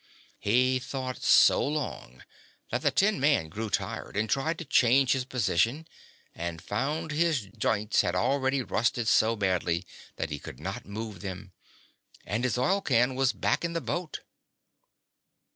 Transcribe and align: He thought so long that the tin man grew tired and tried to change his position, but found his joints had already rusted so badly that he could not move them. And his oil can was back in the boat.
He 0.39 0.79
thought 0.79 1.21
so 1.21 1.63
long 1.63 2.23
that 2.71 2.81
the 2.81 2.89
tin 2.89 3.19
man 3.19 3.49
grew 3.49 3.69
tired 3.69 4.17
and 4.17 4.27
tried 4.27 4.57
to 4.57 4.65
change 4.65 5.11
his 5.11 5.25
position, 5.25 5.87
but 6.35 6.59
found 6.61 7.11
his 7.11 7.41
joints 7.55 8.01
had 8.01 8.15
already 8.15 8.63
rusted 8.63 9.07
so 9.07 9.35
badly 9.35 9.85
that 10.15 10.31
he 10.31 10.39
could 10.39 10.59
not 10.59 10.87
move 10.87 11.21
them. 11.21 11.51
And 12.25 12.43
his 12.43 12.57
oil 12.57 12.81
can 12.81 13.13
was 13.13 13.31
back 13.31 13.63
in 13.63 13.73
the 13.73 13.79
boat. 13.79 14.21